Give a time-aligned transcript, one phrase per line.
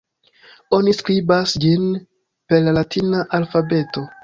[0.77, 1.85] Oni skribas ĝin
[2.53, 4.09] per la latina alfabeto.